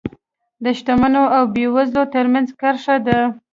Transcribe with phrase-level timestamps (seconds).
[0.63, 3.19] د شتمنو او بېوزلو ترمنځ کرښه ده.